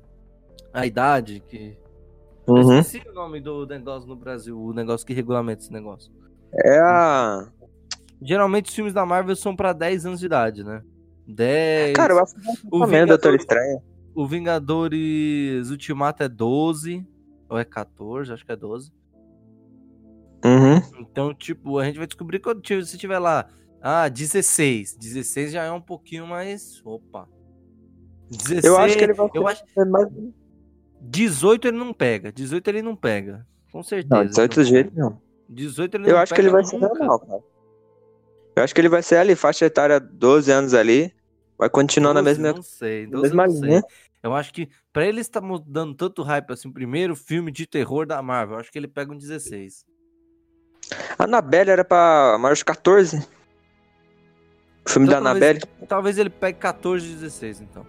a 0.71 0.85
idade 0.85 1.43
que 1.45 1.77
Uhum. 2.47 2.73
Eu 2.73 2.79
esqueci 2.79 3.07
o 3.09 3.13
nome 3.13 3.41
do 3.41 3.65
negócio 3.65 4.07
no 4.07 4.15
Brasil, 4.15 4.57
o 4.57 4.71
negócio 4.71 5.05
que 5.05 5.13
regulamenta 5.13 5.63
esse 5.63 5.73
negócio. 5.73 6.11
É 6.53 6.79
a. 6.79 7.49
Geralmente 8.21 8.69
os 8.69 8.75
filmes 8.75 8.93
da 8.93 9.05
Marvel 9.05 9.35
são 9.35 9.55
pra 9.55 9.73
10 9.73 10.05
anos 10.05 10.19
de 10.19 10.27
idade, 10.27 10.63
né? 10.63 10.81
10. 11.27 11.95
Cara, 11.95 12.13
eu 12.13 12.19
acho 12.19 12.35
que 12.35 12.41
o 12.71 12.85
Vingador... 12.85 13.07
Doutor 13.07 13.35
Estranho. 13.35 13.81
O 14.13 14.27
Vingadores 14.27 15.69
Ultimato 15.69 16.23
é 16.23 16.29
12. 16.29 17.05
Ou 17.49 17.57
é 17.57 17.65
14, 17.65 18.31
acho 18.31 18.45
que 18.45 18.51
é 18.51 18.55
12. 18.55 18.91
Uhum. 20.45 21.01
Então, 21.01 21.33
tipo, 21.33 21.79
a 21.79 21.85
gente 21.85 21.97
vai 21.97 22.05
descobrir 22.05 22.39
quando 22.39 22.63
se 22.85 22.97
tiver 22.97 23.17
lá. 23.17 23.49
Ah, 23.81 24.07
16. 24.07 24.95
16 24.95 25.51
já 25.51 25.63
é 25.63 25.71
um 25.71 25.81
pouquinho 25.81 26.27
mais. 26.27 26.81
Opa. 26.85 27.27
16. 28.29 28.63
Eu 28.63 28.77
acho 28.77 28.97
que 28.97 29.03
ele 29.03 29.13
vai 29.13 29.29
eu 29.33 29.47
acho... 29.47 29.63
mais 29.87 30.07
18 31.01 31.67
ele 31.67 31.77
não 31.77 31.93
pega. 31.93 32.31
18 32.31 32.67
ele 32.67 32.81
não 32.81 32.95
pega. 32.95 33.45
Com 33.71 33.83
certeza. 33.83 34.15
Não, 34.15 34.25
18 34.25 34.63
de 34.63 34.69
jeito 34.69 34.91
não. 34.95 35.21
18 35.49 35.97
ele 35.97 36.09
Eu 36.09 36.13
não 36.13 36.19
acho 36.19 36.33
que 36.33 36.41
ele 36.41 36.49
vai 36.49 36.61
nunca. 36.61 36.71
ser 36.71 36.79
normal, 36.79 37.19
cara. 37.19 37.43
Eu 38.55 38.63
acho 38.63 38.73
que 38.73 38.81
ele 38.81 38.89
vai 38.89 39.03
ser 39.03 39.17
ali, 39.17 39.35
faixa 39.35 39.65
etária 39.65 39.99
12 39.99 40.51
anos 40.51 40.73
ali. 40.73 41.13
Vai 41.57 41.69
continuar 41.69 42.13
12, 42.13 42.23
na 42.23 42.29
mesma. 42.29 42.53
Não 42.53 42.63
sei, 42.63 43.05
12 43.07 43.21
mesma 43.23 43.47
não 43.47 43.61
linha. 43.61 43.81
Sei. 43.81 43.89
Eu 44.23 44.33
acho 44.33 44.51
que 44.53 44.69
pra 44.91 45.05
ele 45.05 45.21
estar 45.21 45.41
dando 45.67 45.93
tanto 45.93 46.23
hype 46.23 46.51
assim, 46.51 46.71
primeiro 46.71 47.15
filme 47.15 47.51
de 47.51 47.67
terror 47.67 48.07
da 48.07 48.21
Marvel, 48.21 48.55
eu 48.55 48.59
acho 48.61 48.71
que 48.71 48.79
ele 48.79 48.87
pega 48.87 49.11
um 49.11 49.17
16. 49.17 49.85
A 51.17 51.23
Annabelle 51.23 51.71
era 51.71 51.83
pra 51.83 52.37
maior 52.39 52.55
de 52.55 52.63
14? 52.63 53.17
O 54.85 54.89
filme 54.89 55.07
então, 55.07 55.21
da 55.21 55.29
talvez, 55.29 55.49
Annabelle? 55.49 55.61
Talvez 55.87 56.17
ele 56.17 56.29
pegue 56.29 56.59
14 56.59 57.07
16, 57.07 57.61
então. 57.61 57.85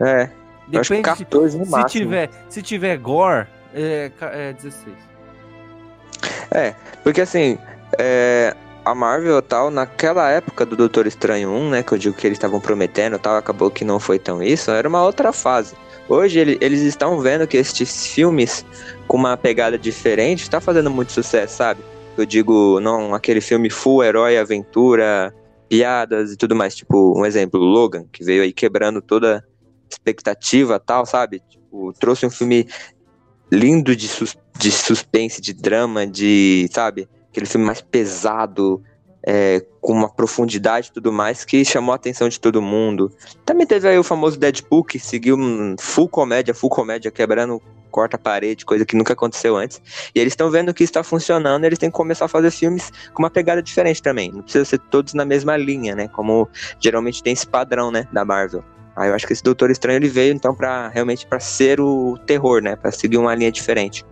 É. 0.00 0.30
Depende, 0.68 0.78
acho 0.78 0.94
que 0.94 1.02
14 1.02 1.58
no 1.58 1.64
se 1.64 1.70
máximo. 1.70 2.04
Tiver, 2.04 2.30
se 2.48 2.62
tiver 2.62 2.96
gore, 2.98 3.46
é, 3.72 4.10
é 4.20 4.52
16. 4.52 4.94
É, 6.50 6.74
porque 7.02 7.20
assim, 7.20 7.58
é, 7.98 8.54
a 8.84 8.94
Marvel 8.94 9.40
tal, 9.42 9.70
naquela 9.70 10.30
época 10.30 10.66
do 10.66 10.76
Doutor 10.76 11.06
Estranho 11.06 11.50
1, 11.50 11.70
né, 11.70 11.82
que 11.82 11.92
eu 11.92 11.98
digo 11.98 12.16
que 12.16 12.26
eles 12.26 12.36
estavam 12.36 12.60
prometendo 12.60 13.18
tal, 13.18 13.36
acabou 13.36 13.70
que 13.70 13.84
não 13.84 13.98
foi 14.00 14.18
tão 14.18 14.42
isso, 14.42 14.70
era 14.70 14.88
uma 14.88 15.02
outra 15.02 15.32
fase. 15.32 15.74
Hoje 16.08 16.38
ele, 16.38 16.58
eles 16.60 16.80
estão 16.82 17.18
vendo 17.20 17.46
que 17.46 17.56
estes 17.56 18.06
filmes 18.06 18.64
com 19.08 19.16
uma 19.16 19.36
pegada 19.36 19.76
diferente 19.76 20.42
está 20.42 20.60
fazendo 20.60 20.90
muito 20.90 21.12
sucesso, 21.12 21.56
sabe? 21.56 21.80
Eu 22.22 22.26
digo, 22.26 22.80
não 22.80 23.14
aquele 23.14 23.40
filme 23.40 23.70
full 23.70 24.02
herói, 24.02 24.38
aventura, 24.38 25.34
piadas 25.68 26.32
e 26.32 26.36
tudo 26.36 26.54
mais, 26.54 26.74
tipo, 26.74 27.18
um 27.18 27.24
exemplo, 27.24 27.60
Logan, 27.60 28.06
que 28.12 28.24
veio 28.24 28.42
aí 28.42 28.52
quebrando 28.52 29.02
toda 29.02 29.44
expectativa 29.90 30.78
tal, 30.78 31.06
sabe? 31.06 31.40
Tipo, 31.48 31.92
trouxe 31.98 32.26
um 32.26 32.30
filme 32.30 32.68
lindo 33.50 33.94
de, 33.94 34.08
sus 34.08 34.36
de 34.58 34.70
suspense, 34.70 35.40
de 35.40 35.52
drama, 35.52 36.06
de, 36.06 36.68
sabe? 36.72 37.08
Aquele 37.30 37.46
filme 37.46 37.66
mais 37.66 37.80
pesado, 37.80 38.82
é, 39.26 39.64
com 39.80 39.92
uma 39.92 40.08
profundidade 40.08 40.88
e 40.88 40.92
tudo 40.92 41.12
mais, 41.12 41.44
que 41.44 41.64
chamou 41.64 41.92
a 41.92 41.96
atenção 41.96 42.28
de 42.28 42.40
todo 42.40 42.62
mundo. 42.62 43.10
Também 43.44 43.66
teve 43.66 43.88
aí 43.88 43.98
o 43.98 44.04
famoso 44.04 44.38
Deadpool, 44.38 44.84
que 44.84 44.98
seguiu 44.98 45.36
um 45.36 45.74
full 45.78 46.08
comédia, 46.08 46.54
full 46.54 46.70
comédia, 46.70 47.10
quebrando 47.10 47.60
corta 47.96 48.16
a 48.16 48.18
parede, 48.18 48.66
coisa 48.66 48.84
que 48.84 48.94
nunca 48.94 49.14
aconteceu 49.14 49.56
antes. 49.56 49.80
E 50.14 50.20
eles 50.20 50.34
estão 50.34 50.50
vendo 50.50 50.74
que 50.74 50.84
está 50.84 51.02
funcionando, 51.02 51.64
eles 51.64 51.78
têm 51.78 51.90
que 51.90 51.96
começar 51.96 52.26
a 52.26 52.28
fazer 52.28 52.50
filmes 52.50 52.92
com 53.14 53.22
uma 53.22 53.30
pegada 53.30 53.62
diferente 53.62 54.02
também. 54.02 54.30
Não 54.30 54.42
precisa 54.42 54.66
ser 54.66 54.78
todos 54.78 55.14
na 55.14 55.24
mesma 55.24 55.56
linha, 55.56 55.94
né? 55.94 56.06
Como 56.08 56.46
geralmente 56.78 57.22
tem 57.22 57.32
esse 57.32 57.46
padrão, 57.46 57.90
né, 57.90 58.06
da 58.12 58.22
Marvel. 58.22 58.62
Aí 58.94 59.08
eu 59.08 59.14
acho 59.14 59.26
que 59.26 59.32
esse 59.32 59.42
Doutor 59.42 59.70
Estranho 59.70 59.96
ele 59.96 60.10
veio 60.10 60.34
então 60.34 60.54
para 60.54 60.88
realmente 60.88 61.26
para 61.26 61.40
ser 61.40 61.80
o 61.80 62.18
terror, 62.26 62.60
né, 62.60 62.76
para 62.76 62.92
seguir 62.92 63.16
uma 63.16 63.34
linha 63.34 63.50
diferente. 63.50 64.04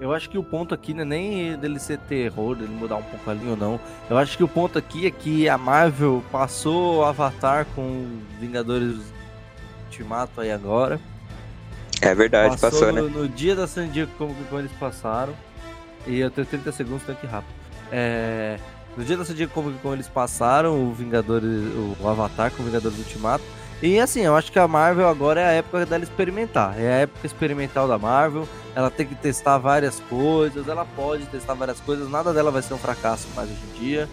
Eu 0.00 0.12
acho 0.12 0.28
que 0.28 0.38
o 0.38 0.42
ponto 0.42 0.74
aqui 0.74 0.92
não 0.92 1.02
é 1.02 1.04
nem 1.04 1.56
dele 1.56 1.78
ser 1.78 1.98
terror, 1.98 2.56
dele 2.56 2.72
mudar 2.72 2.96
um 2.96 3.02
pouco 3.02 3.30
a 3.30 3.34
linha 3.34 3.50
ou 3.50 3.56
não. 3.56 3.80
Eu 4.10 4.18
acho 4.18 4.36
que 4.36 4.42
o 4.42 4.48
ponto 4.48 4.76
aqui 4.76 5.06
é 5.06 5.10
que 5.12 5.48
a 5.48 5.56
Marvel 5.56 6.24
passou 6.32 6.98
o 6.98 7.04
Avatar 7.04 7.66
com 7.76 8.18
Vingadores 8.40 8.96
Ultimato 9.86 10.40
aí 10.40 10.50
agora. 10.50 11.00
É 12.00 12.14
verdade, 12.14 12.56
passou, 12.58 12.70
passou 12.70 12.92
no, 12.92 13.08
né? 13.08 13.14
No 13.14 13.28
dia 13.28 13.56
da 13.56 13.66
San 13.66 13.88
Diego, 13.88 14.10
como, 14.16 14.34
como 14.34 14.60
eles 14.60 14.72
passaram. 14.78 15.34
E 16.06 16.20
eu 16.20 16.30
tenho 16.30 16.46
30 16.46 16.72
segundos, 16.72 17.02
tenho 17.02 17.18
que 17.18 17.26
ir 17.26 17.30
rápido. 17.30 17.52
É, 17.90 18.58
no 18.96 19.04
dia 19.04 19.16
da 19.16 19.24
San 19.24 19.34
Diego, 19.34 19.52
como, 19.52 19.72
como 19.78 19.94
eles 19.94 20.08
passaram, 20.08 20.88
o 20.88 20.92
Vingadores, 20.92 21.48
o 22.00 22.08
Avatar 22.08 22.50
com 22.50 22.62
o 22.62 22.66
Vingadores 22.66 22.98
Ultimato. 22.98 23.44
E 23.80 24.00
assim, 24.00 24.22
eu 24.22 24.34
acho 24.34 24.50
que 24.50 24.58
a 24.58 24.66
Marvel 24.66 25.08
agora 25.08 25.40
é 25.40 25.44
a 25.44 25.52
época 25.52 25.86
dela 25.86 26.02
experimentar. 26.02 26.74
É 26.78 26.88
a 26.88 26.96
época 27.00 27.24
experimental 27.24 27.86
da 27.86 27.96
Marvel. 27.96 28.48
Ela 28.74 28.90
tem 28.90 29.06
que 29.06 29.14
testar 29.14 29.56
várias 29.58 30.00
coisas. 30.00 30.66
Ela 30.66 30.84
pode 30.84 31.26
testar 31.26 31.54
várias 31.54 31.78
coisas. 31.78 32.10
Nada 32.10 32.32
dela 32.32 32.50
vai 32.50 32.60
ser 32.60 32.74
um 32.74 32.78
fracasso 32.78 33.28
mais 33.36 33.48
hoje 33.48 33.60
em 33.72 33.78
dia. 33.78 34.08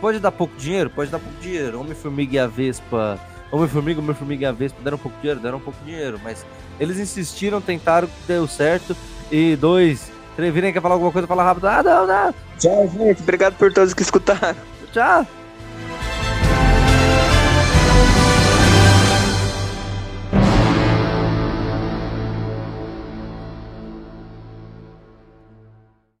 Pode 0.00 0.18
dar 0.18 0.30
pouco 0.30 0.54
dinheiro? 0.56 0.90
Pode 0.90 1.10
dar 1.10 1.18
pouco 1.18 1.40
dinheiro. 1.40 1.80
Homem-Formiga 1.80 2.36
e 2.36 2.38
a 2.38 2.46
Vespa. 2.46 3.18
Homem-Formiga, 3.50 4.00
Homem-Formiga 4.00 4.42
e 4.42 4.46
a 4.46 4.52
Vespa 4.52 4.80
deram 4.82 4.96
um 4.96 5.00
pouco 5.00 5.16
de 5.16 5.22
dinheiro? 5.22 5.40
Deram 5.40 5.58
um 5.58 5.60
pouco 5.60 5.78
de 5.80 5.90
dinheiro. 5.90 6.20
Mas 6.22 6.44
eles 6.78 6.98
insistiram, 6.98 7.60
tentaram, 7.60 8.08
deu 8.26 8.46
certo. 8.46 8.96
E 9.30 9.56
dois, 9.56 10.10
Trevirem 10.38 10.72
quer 10.72 10.80
falar 10.80 10.94
alguma 10.94 11.10
coisa? 11.10 11.26
Fala 11.26 11.42
rápido. 11.42 11.66
Ah, 11.66 11.82
não, 11.82 12.06
não. 12.06 12.34
Tchau, 12.58 12.88
gente. 12.88 13.20
Obrigado 13.22 13.56
por 13.56 13.72
todos 13.72 13.92
que 13.92 14.02
escutaram. 14.02 14.56
Tchau. 14.92 15.26